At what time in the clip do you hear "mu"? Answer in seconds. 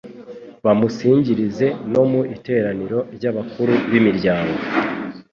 2.11-2.21